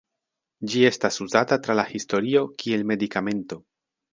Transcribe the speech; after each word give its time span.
Ĝi 0.71 0.79
estas 0.87 1.21
uzata 1.25 1.59
tra 1.67 1.75
la 1.81 1.85
historio 1.91 2.43
kiel 2.65 2.89
medikamento. 2.93 3.63